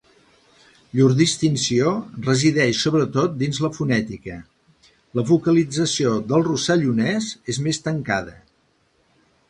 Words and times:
Llur 0.99 1.09
distinció 1.17 1.91
resideix 2.29 2.79
sobretot 2.87 3.37
dins 3.43 3.61
la 3.67 3.71
fonètica, 3.77 4.39
la 5.21 5.27
vocalització 5.35 6.17
del 6.33 6.49
rossellonès 6.53 7.33
és 7.55 7.65
més 7.69 7.85
tancada. 7.91 8.37